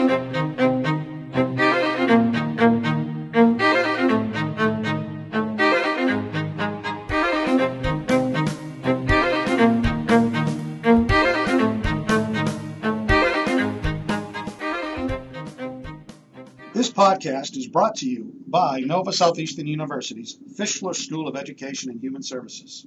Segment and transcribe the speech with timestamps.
[0.00, 0.08] This
[16.90, 22.22] podcast is brought to you by Nova Southeastern University's Fischler School of Education and Human
[22.22, 22.86] Services.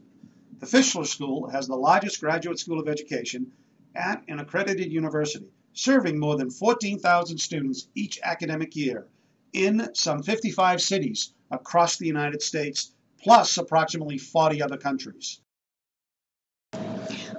[0.59, 3.51] The Fischler School has the largest graduate school of education
[3.93, 9.07] at an accredited university, serving more than 14,000 students each academic year
[9.53, 15.39] in some 55 cities across the United States, plus approximately 40 other countries.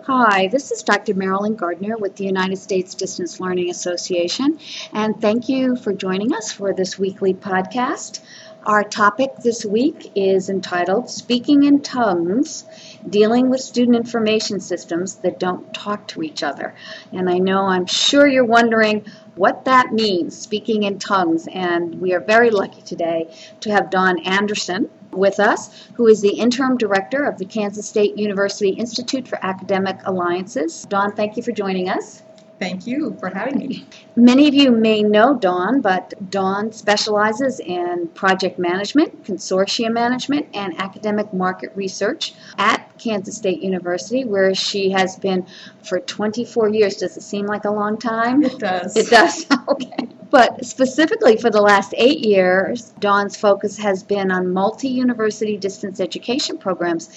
[0.07, 1.15] Hi, this is Dr.
[1.15, 4.59] Marilyn Gardner with the United States Distance Learning Association,
[4.93, 8.21] and thank you for joining us for this weekly podcast.
[8.67, 12.65] Our topic this week is entitled Speaking in Tongues
[13.07, 16.75] Dealing with Student Information Systems That Don't Talk to Each Other.
[17.13, 22.15] And I know I'm sure you're wondering what that means, speaking in tongues, and we
[22.15, 23.29] are very lucky today
[23.61, 28.17] to have Dawn Anderson with us, who is the interim director of the Kansas State
[28.17, 30.87] University Institute for Academic Alliances.
[30.89, 32.23] Dawn, thank you for joining us.
[32.61, 33.87] Thank you for having me.
[34.15, 40.79] Many of you may know Dawn, but Dawn specializes in project management, consortium management, and
[40.81, 45.47] academic market research at Kansas State University, where she has been
[45.83, 46.97] for 24 years.
[46.97, 48.45] Does it seem like a long time?
[48.45, 48.97] It does.
[48.97, 49.47] It does.
[49.69, 50.09] okay.
[50.31, 56.01] But specifically for the last eight years, Dawn's focus has been on multi university distance
[56.01, 57.09] education programs.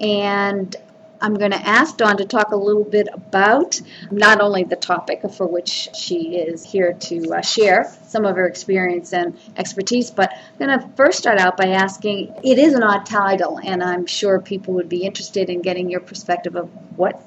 [0.00, 0.74] And
[1.22, 5.22] I'm going to ask Dawn to talk a little bit about not only the topic
[5.30, 10.32] for which she is here to uh, share some of her experience and expertise, but
[10.32, 14.06] I'm going to first start out by asking it is an odd title, and I'm
[14.06, 17.22] sure people would be interested in getting your perspective of what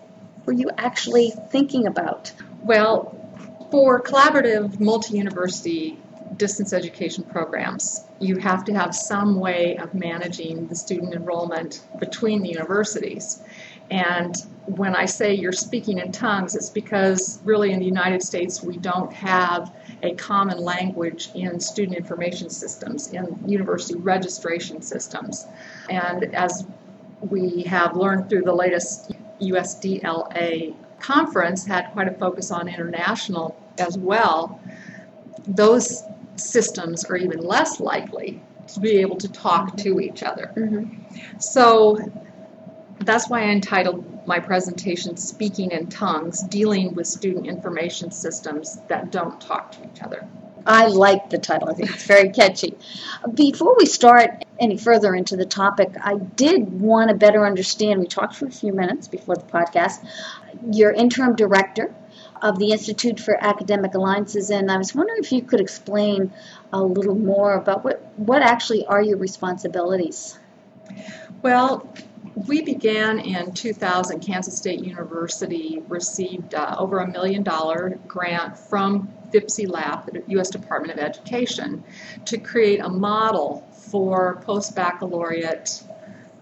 [0.45, 2.33] were you actually thinking about?
[2.63, 3.17] Well,
[3.71, 5.97] for collaborative multi university
[6.35, 12.41] distance education programs, you have to have some way of managing the student enrollment between
[12.41, 13.41] the universities.
[13.91, 14.35] And
[14.65, 18.77] when I say you're speaking in tongues, it's because really in the United States we
[18.77, 25.45] don't have a common language in student information systems, in university registration systems.
[25.89, 26.65] And as
[27.21, 33.97] we have learned through the latest USDLA conference, had quite a focus on international as
[33.97, 34.59] well,
[35.47, 36.03] those
[36.35, 40.51] systems are even less likely to be able to talk to each other.
[40.55, 41.39] Mm-hmm.
[41.39, 41.97] So
[43.05, 49.11] that's why I entitled my presentation Speaking in Tongues Dealing with Student Information Systems That
[49.11, 50.27] Don't Talk to Each Other.
[50.65, 51.69] I like the title.
[51.69, 52.75] I think it's very catchy.
[53.31, 57.99] Before we start any further into the topic, I did want to better understand.
[57.99, 60.03] We talked for a few minutes before the podcast.
[60.71, 61.93] Your interim director
[62.41, 66.33] of the Institute for Academic Alliances, and I was wondering if you could explain
[66.73, 70.37] a little more about what, what actually are your responsibilities.
[71.43, 71.87] Well,
[72.35, 74.19] we began in 2000.
[74.19, 80.49] Kansas State University received uh, over a million dollar grant from FIPSE Lab, the U.S.
[80.49, 81.83] Department of Education,
[82.25, 85.83] to create a model for post baccalaureate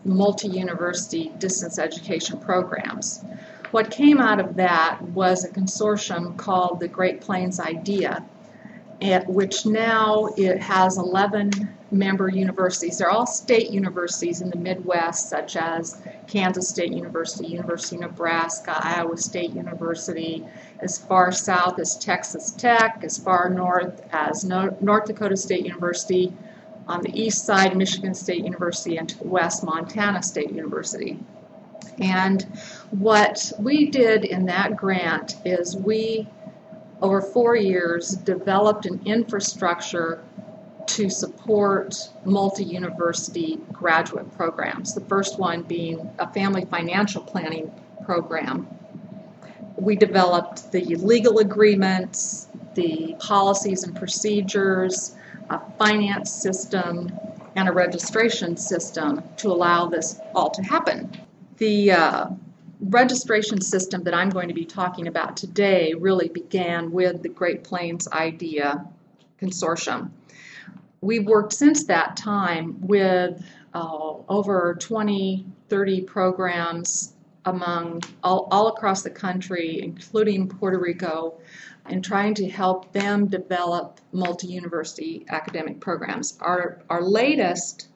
[0.06, 3.24] multi university distance education programs.
[3.72, 8.24] What came out of that was a consortium called the Great Plains IDEA,
[9.28, 11.52] which now it has 11
[11.92, 12.98] member universities.
[12.98, 18.80] They're all state universities in the Midwest, such as Kansas State University, University of Nebraska,
[18.81, 20.46] Iowa State University,
[20.80, 26.34] as far south as Texas Tech, as far north as North Dakota State University,
[26.88, 31.20] on the east side, Michigan State University, and to the west, Montana State University.
[32.00, 32.44] And
[32.92, 36.28] what we did in that grant is we,
[37.03, 40.24] over four years, developed an infrastructure
[40.86, 44.94] to support multi university graduate programs.
[44.94, 47.69] The first one being a family financial planning
[48.06, 48.68] program.
[49.75, 55.16] We developed the legal agreements, the policies and procedures,
[55.50, 57.12] a finance system,
[57.57, 61.12] and a registration system to allow this all to happen.
[61.57, 62.28] The uh,
[62.83, 67.63] registration system that I'm going to be talking about today really began with the Great
[67.63, 68.85] Plains IDEA
[69.41, 70.12] Consortium
[71.03, 77.13] we've worked since that time with uh, over 20, 30 programs
[77.45, 81.39] among all, all across the country, including Puerto Rico,
[81.85, 86.38] and trying to help them develop multi-university academic programs.
[86.39, 87.89] Our, our latest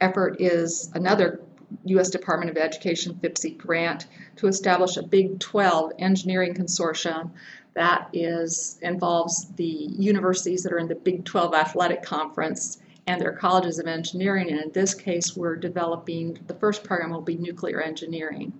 [0.00, 1.40] effort is another
[1.84, 2.10] U.S.
[2.10, 4.06] Department of Education FIPSE grant
[4.36, 7.30] to establish a Big 12 engineering consortium
[7.74, 13.32] that is involves the universities that are in the Big 12 Athletic Conference and their
[13.32, 14.50] colleges of engineering.
[14.50, 18.52] And in this case, we're developing the first program will be nuclear engineering.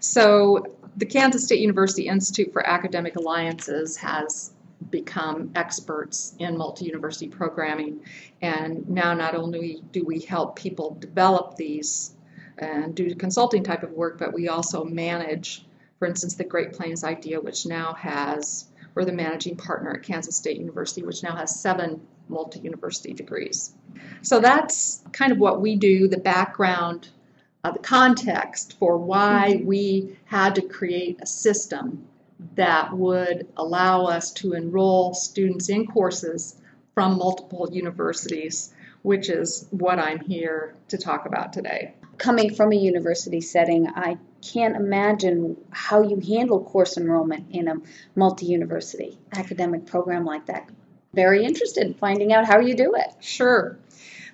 [0.00, 4.52] So the Kansas State University Institute for Academic Alliances has
[4.90, 8.00] become experts in multi-university programming
[8.40, 12.16] and now not only do we help people develop these
[12.60, 15.64] and do consulting type of work but we also manage
[15.98, 20.36] for instance the Great Plains IDEA which now has we're the managing partner at Kansas
[20.36, 23.72] State University which now has seven multi-university degrees.
[24.22, 27.08] So that's kind of what we do the background
[27.62, 32.06] uh, the context for why we had to create a system
[32.54, 36.56] that would allow us to enroll students in courses
[36.94, 38.72] from multiple universities,
[39.02, 41.94] which is what I'm here to talk about today.
[42.18, 47.76] Coming from a university setting, I can't imagine how you handle course enrollment in a
[48.14, 50.68] multi university academic program like that.
[51.14, 53.14] Very interested in finding out how you do it.
[53.20, 53.78] Sure.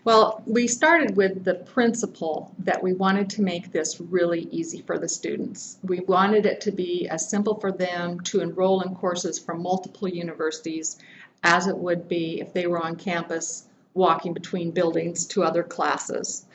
[0.05, 4.99] Well, we started with the principle that we wanted to make this really easy for
[4.99, 5.79] the students.
[5.83, 10.07] We wanted it to be as simple for them to enroll in courses from multiple
[10.07, 10.97] universities
[11.43, 13.66] as it would be if they were on campus
[13.96, 16.46] walking between buildings to other classes.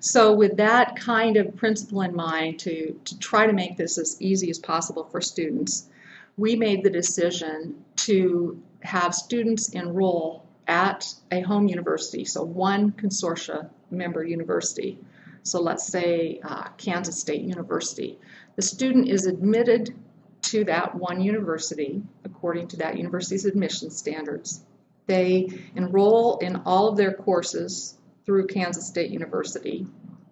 [0.00, 4.16] So with that kind of principle in mind to, to try to make this as
[4.20, 5.88] easy as possible for students,
[6.36, 13.68] we made the decision to have students enroll at a home university, so one consortia
[13.90, 14.98] member university.
[15.42, 18.18] So let's say uh, Kansas State University.
[18.56, 19.94] The student is admitted
[20.42, 24.62] to that one university according to that university's admission standards.
[25.10, 29.84] They enroll in all of their courses through Kansas State University,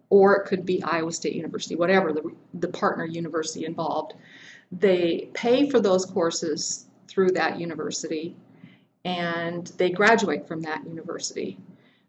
[0.09, 4.15] or it could be Iowa State University, whatever the, the partner university involved.
[4.71, 8.37] They pay for those courses through that university
[9.05, 11.59] and they graduate from that university.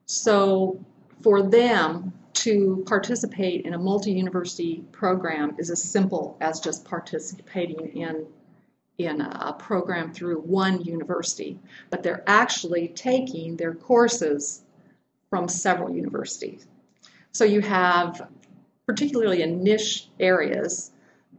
[0.06, 0.86] So
[1.24, 8.28] for them to participate in a multi-university program is as simple as just participating in
[9.00, 11.58] in a program through one university,
[11.90, 14.64] but they're actually taking their courses
[15.30, 16.68] from several universities.
[17.32, 18.30] So you have,
[18.86, 20.92] particularly in niche areas,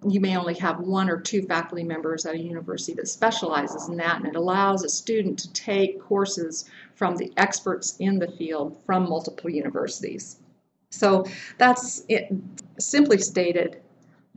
[0.09, 3.97] you may only have one or two faculty members at a university that specializes in
[3.99, 6.65] that, and it allows a student to take courses
[6.95, 10.39] from the experts in the field from multiple universities.
[10.91, 11.27] So
[11.59, 12.33] that's it.
[12.79, 13.83] Simply stated,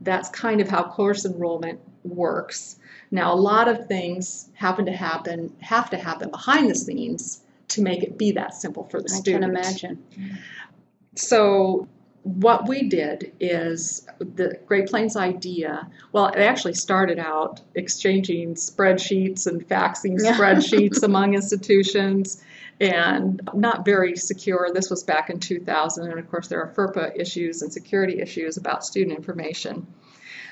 [0.04, 2.76] that's kind of how course enrollment works.
[3.10, 7.82] Now, a lot of things happen to happen, have to happen behind the scenes to
[7.82, 9.42] make it be that simple for the I student.
[9.44, 10.04] can imagine.
[11.16, 11.88] So
[12.24, 15.88] what we did is the Great Plains IDEA.
[16.12, 20.36] Well, it actually started out exchanging spreadsheets and faxing Yeah.
[20.36, 22.42] spreadsheets among institutions
[22.80, 24.70] and not very secure.
[24.72, 28.56] This was back in 2000, and of course, there are FERPA issues and security issues
[28.56, 29.86] about student information.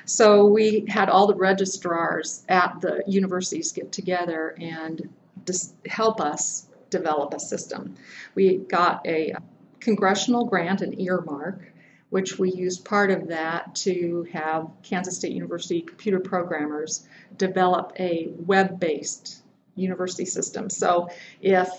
[0.05, 5.09] So we had all the registrars at the universities get together and
[5.47, 7.97] just help us develop a system.
[8.35, 9.35] We got a
[9.81, 11.73] congressional grant, an earmark,
[12.11, 17.07] which we used part of that to have Kansas State University computer programmers
[17.39, 19.43] develop a web-based
[19.77, 20.69] university system.
[20.69, 21.09] So
[21.41, 21.71] if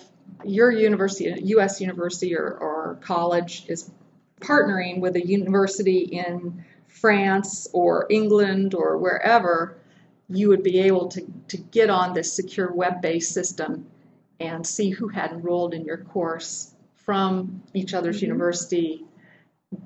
[0.43, 1.79] your university, U.S.
[1.79, 3.89] university or, or college is
[4.39, 9.77] partnering with a university in France or England or wherever,
[10.29, 13.85] you would be able to, to get on this secure web-based system
[14.39, 18.23] and see who had enrolled in your course from each other's Mhm.
[18.23, 19.05] university,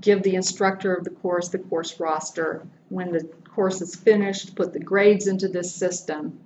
[0.02, 2.66] give the instructor of the course the course roster.
[2.90, 6.40] When the course is finished, put the grades into this system.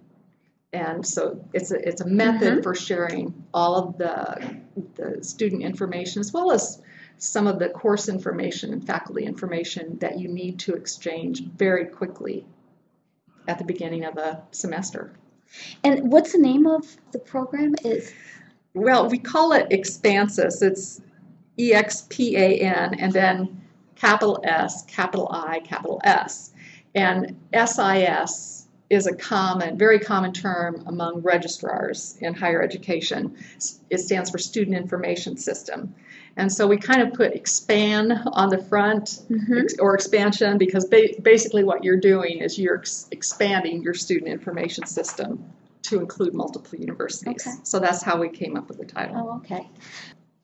[0.74, 2.64] And so it's a, it's a method Mhm.
[2.64, 4.58] for sharing all of the,
[4.96, 6.82] the student information as well as
[7.18, 12.46] some of the course information and faculty information that you need to exchange very quickly
[13.48, 15.12] at the beginning of a semester.
[15.84, 17.76] And what's the name of the program?
[17.84, 18.14] Is
[18.74, 20.62] Well, we call it ExpanSIS.
[20.62, 21.02] It's
[21.60, 23.62] E X P A N and then
[23.96, 26.54] capital S, capital I, capital S.
[26.96, 28.61] And SIS
[28.92, 33.34] is a common, very common term among registrars in higher education.
[33.90, 35.96] It stands for Student Information System.
[36.36, 39.64] And so we kind of put expand on the front Mhm.
[39.64, 44.28] ex- or expansion because ba- basically what you're doing is you're ex- expanding your student
[44.30, 45.42] information system
[45.84, 47.48] to include multiple universities.
[47.48, 47.58] Okay.
[47.64, 49.16] So that's how we came up with the title.
[49.18, 49.70] Oh, okay.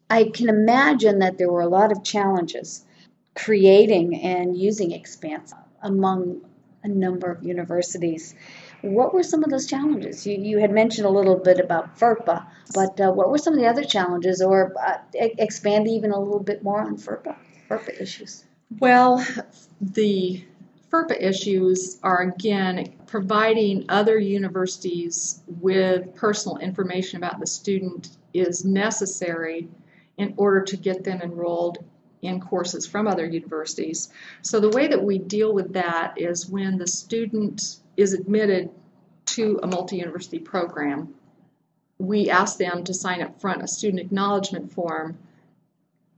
[0.09, 2.85] I can imagine that there were a lot of challenges
[3.35, 6.41] creating and using Expanse among
[6.87, 8.35] a number of universities.
[8.81, 10.25] What were some of those challenges?
[10.25, 13.59] You, you had mentioned a little bit about FERPA, but uh, what were some of
[13.59, 17.35] the other challenges, or uh, expand even a little bit more on FERPA,
[17.69, 18.45] FERPA issues?
[18.79, 19.25] Well,
[19.81, 20.43] the
[20.91, 29.67] FERPA issues are again providing other universities with personal information about the student is necessary
[30.17, 31.83] in order to get them enrolled
[32.21, 34.09] in courses from other universities.
[34.41, 38.69] So the way that we deal with that is when the student is admitted
[39.27, 41.13] to a multi-university program,
[41.99, 45.17] we ask them to sign up front a student acknowledgement form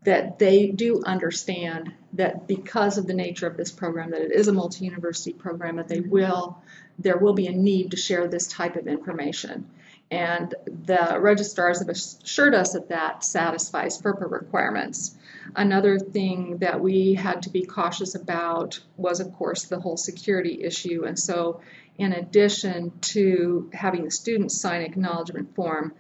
[0.04, 4.48] that they do understand that because of the nature of this program, that it is
[4.48, 6.10] a multi-university program, that they mm-hmm.
[6.10, 6.62] will,
[6.98, 9.70] there will be a need to share this type of information.
[10.12, 15.16] And the registrars have assured us that that satisfies FERPA requirements.
[15.56, 20.64] Another thing that we had to be cautious about was, of course, the whole security
[20.64, 21.06] issue.
[21.06, 21.62] And so,
[21.98, 25.94] in addition to having the students sign acknowledgement form,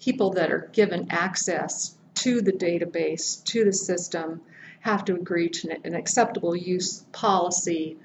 [0.00, 4.42] people that are given access to the database, to the system,
[4.80, 7.98] have to agree to an acceptable use policy,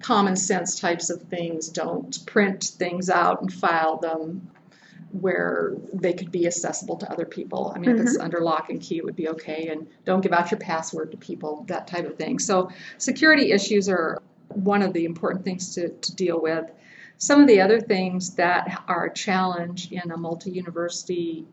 [0.00, 1.68] common sense types of things.
[1.68, 4.50] Don't print things out and file them
[5.12, 7.72] where they could be accessible to other people.
[7.74, 8.00] I mean, mm-hmm.
[8.00, 8.24] if it's mm-hmm.
[8.24, 9.68] under lock and key, it would be okay.
[9.68, 12.38] And don't give out your password to people, that type of thing.
[12.38, 16.70] So, security issues are one of the important things to, to deal with.
[17.18, 21.46] Some of the other things that are a challenge in a multi university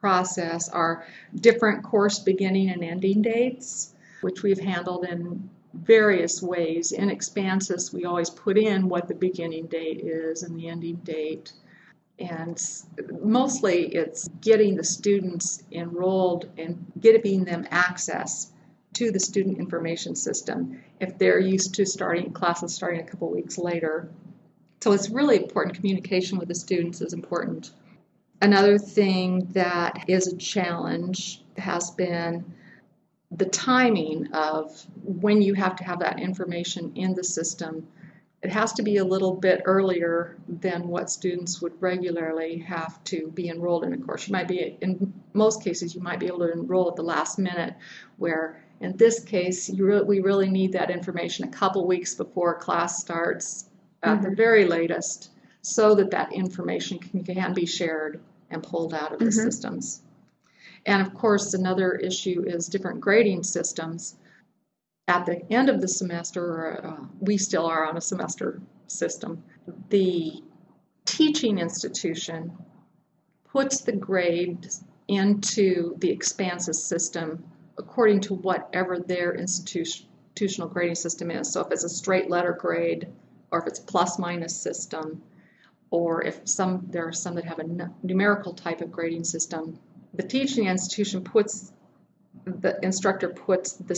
[0.00, 6.92] process are different course beginning and ending dates, which we've handled in various ways.
[6.92, 11.52] In ExpanSIS, we always put in what the beginning date is and the ending date.
[12.18, 12.60] And
[13.20, 18.52] mostly it's getting the students enrolled and giving them access
[18.94, 23.58] to the student information system if they're used to starting classes starting a couple weeks
[23.58, 24.10] later.
[24.80, 25.76] So it's really important.
[25.76, 27.72] Communication with the students is important.
[28.40, 32.44] Another thing that is a challenge has been
[33.30, 37.86] the timing of when you have to have that information in the system.
[38.42, 43.28] It has to be a little bit earlier than what students would regularly have to
[43.28, 44.26] be enrolled in a course.
[44.26, 47.38] You might be, in most cases, you might be able to enroll at the last
[47.38, 47.74] minute,
[48.16, 53.00] where in this case, re- we really need that information a couple weeks before class
[53.00, 53.70] starts
[54.02, 54.30] at mm-hmm.
[54.30, 55.30] the very latest
[55.62, 58.20] so that that information can, can be shared
[58.50, 59.44] and pulled out of the mm-hmm.
[59.44, 60.02] systems.
[60.84, 64.16] And of course, another issue is different grading systems.
[65.08, 69.42] At the end of the semester, uh, we still are on a semester system.
[69.88, 70.42] The
[71.04, 72.52] teaching institution
[73.44, 77.44] puts the grades into the ExpanSIS system
[77.78, 81.52] according to whatever their institutional grading system is.
[81.52, 83.08] So if it's a straight letter grade
[83.50, 85.22] or if it's plus minus system,
[85.90, 89.78] or if some there are some that have a numerical type of grading system,
[90.14, 91.72] the teaching institution puts
[92.44, 93.94] the instructor puts the,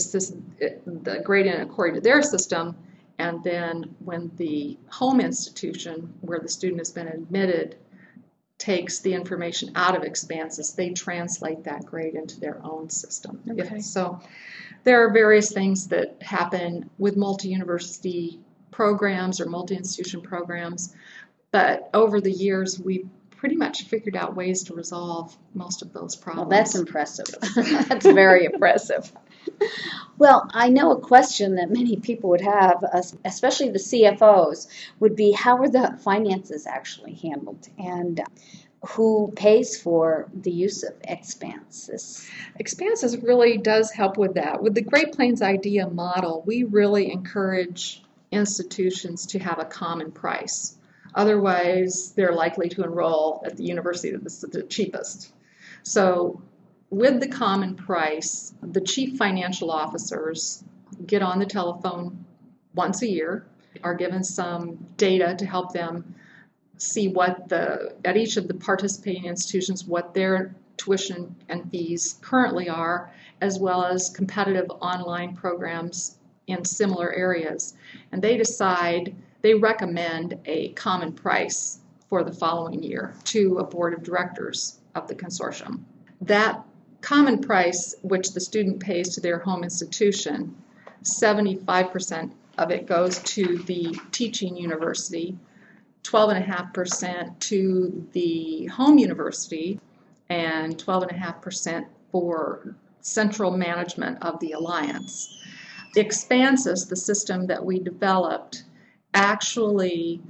[0.85, 2.75] the grade in according to their system,
[3.17, 7.77] and then when the home institution where the student has been admitted
[8.57, 13.41] takes the information out of ExpanSIS, they translate that grade into their own system.
[13.49, 13.79] Okay.
[13.79, 14.19] so
[14.83, 18.39] there are various things that happen with multi-university
[18.71, 20.93] programs or multi-institution programs
[21.55, 23.05] but over the years, we
[23.37, 26.49] pretty much figured out ways to resolve most of those problems.
[26.49, 27.27] Well, that's impressive.
[27.87, 29.11] that's very impressive.
[30.17, 32.83] Well, I know a question that many people would have,
[33.23, 34.67] especially the CFOs,
[34.99, 37.67] would be how are the finances actually handled?
[37.77, 38.21] And
[38.87, 42.29] who pays for the use of ExpanSIS?
[42.59, 44.61] ExpanSIS really does help with that.
[44.61, 50.77] With the Great Plains IDEA model, we really encourage institutions to have a common price.
[51.15, 55.33] Otherwise, they're likely to enroll at the university that's the cheapest.
[55.83, 56.41] So,
[56.89, 60.63] with the common price, the chief financial officers
[61.07, 62.25] get on the telephone
[62.75, 63.45] once a year,
[63.83, 66.15] are given some data to help them
[66.77, 72.67] see what the at each of the participating institutions what their tuition and fees currently
[72.67, 76.17] are, as well as competitive online programs
[76.47, 77.73] in similar areas.
[78.11, 81.77] And they decide they recommend a common price
[82.09, 85.83] for the following year to a board of directors of the consortium.
[86.19, 86.63] That
[87.01, 90.55] common price, which the student pays to their home institution,
[91.03, 95.37] 75% of it goes to the teaching university,
[96.01, 99.79] 12.5% to the home university,
[100.27, 105.37] and 12.5% for central management of the alliance.
[105.95, 108.63] ExpanSIS, the system that we developed,
[109.15, 110.21] actually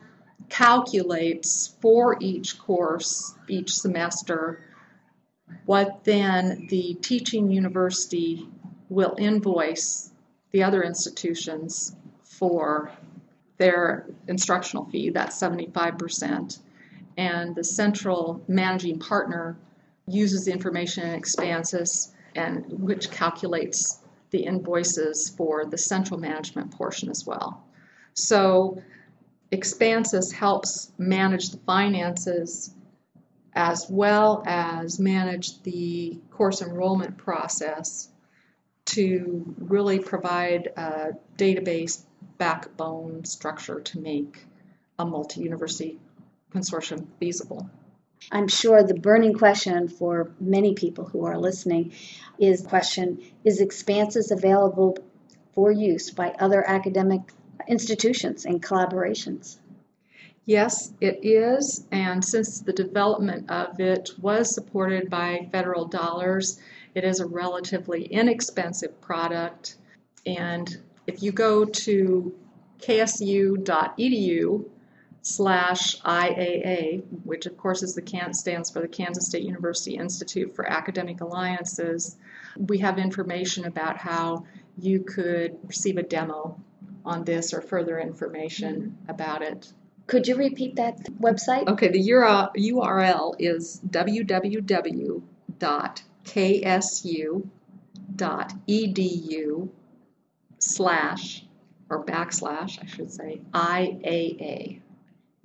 [0.47, 4.61] calculates for each course, each semester,
[5.65, 8.47] what then the teaching university
[8.89, 10.11] will invoice
[10.51, 12.91] the other institutions for
[13.57, 16.59] their instructional fee, that's 75%.
[17.17, 19.57] And the central managing partner
[20.07, 23.99] uses the information in ExpanSIS and which calculates
[24.31, 27.63] the invoices for the central management portion as well.
[28.15, 28.81] So
[29.51, 32.73] ExpanSIS helps manage the finances
[33.53, 38.09] as well as manage the course enrollment process
[38.85, 42.03] to really provide a database
[42.37, 44.45] backbone structure to make
[44.97, 45.99] a multi-university
[46.53, 47.69] consortium feasible.
[48.31, 51.93] I'm sure the burning question for many people who are listening
[52.39, 54.97] is question is ExpanSIS available
[55.53, 57.21] for use by other academic
[57.67, 59.57] institutions and collaborations?
[60.45, 66.59] Yes, it is, and since the development of it was supported by federal dollars,
[66.93, 69.77] it is a relatively inexpensive product.
[70.25, 72.35] And if you go to
[72.79, 74.65] ksu.edu
[75.23, 80.69] slash IAA, which of course is the stands for the Kansas State University Institute for
[80.69, 82.17] Academic Alliances,
[82.55, 84.45] we have information about how
[84.77, 86.59] you could receive a demo
[87.05, 89.71] on this or further information about it.
[90.07, 91.67] Could you repeat that website?
[91.67, 95.19] Okay, the URL is www.ksu.edu
[100.59, 101.45] slash
[101.89, 104.81] or backslash, I should say, IAA.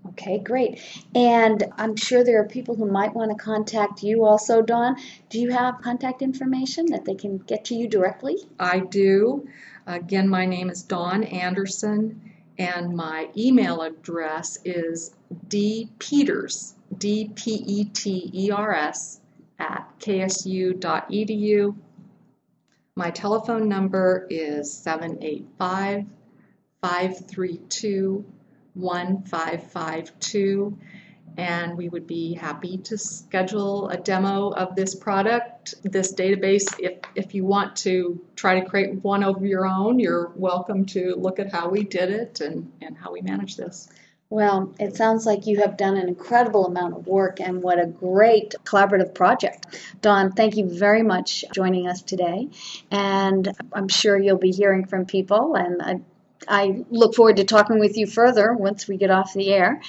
[0.09, 0.81] Okay, great.
[1.15, 4.97] And I'm sure there are people who might want to contact you also, Dawn.
[5.29, 8.39] Do you have contact information that they can get to you directly?
[8.59, 9.47] I do.
[9.91, 12.23] Again, my name is Dawn Anderson,
[12.59, 15.17] and my email address is
[15.49, 17.61] dpeters, D-P-E-T-E-R-S,
[19.59, 21.75] at ksu.edu.
[22.95, 26.07] My telephone number is 785
[26.81, 28.25] 532
[28.75, 30.79] 1552
[31.37, 36.67] and we would be happy to schedule a demo of this product, this database.
[36.79, 41.15] If, if you want to try to create one of your own, you're welcome to
[41.17, 43.89] look at how we did it and, and how we manage this.
[44.31, 47.87] Well, it sounds like you have done an incredible amount of work and what a
[47.87, 49.67] great collaborative project.
[50.01, 52.49] Dawn, thank you very much joining us today.
[52.93, 56.01] And I'm sure you'll be hearing from people, and I
[56.49, 59.81] I look forward to talking with you further once we get off the air.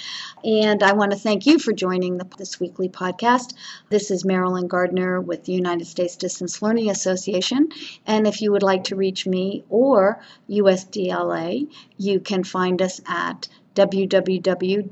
[0.44, 3.54] And I want to thank you for joining the, this weekly podcast.
[3.90, 7.70] This is Marilyn Gardner with the United States Distance Learning Association.
[8.06, 13.48] And if you would like to reach me or USDLA, you can find us at
[13.76, 14.90] www.usdla.org.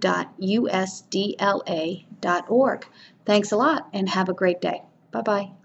[3.25, 4.83] Thanks a lot and have a great day.
[5.11, 5.58] Bye bye.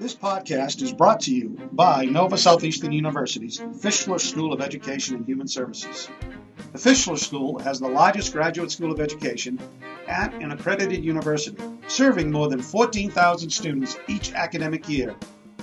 [0.00, 5.26] This podcast is brought to you by Nova Southeastern University's Fischler School of Education and
[5.26, 6.08] Human Services.
[6.72, 9.58] The Fischler School has the largest graduate school of education
[10.06, 15.16] at an accredited university, serving more than 14,000 students each academic year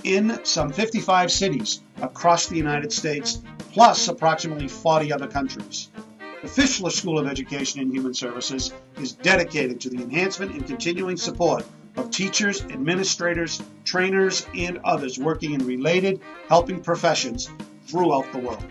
[0.04, 3.40] in some 55 cities across the United States,
[3.72, 5.88] plus approximately 40 other countries.
[6.42, 11.16] The Fischler School of Education and Human Services is dedicated to the enhancement and continuing
[11.16, 11.64] support
[11.96, 17.50] of teachers, administrators, trainers, and others working in related helping professions
[17.86, 18.64] throughout the world.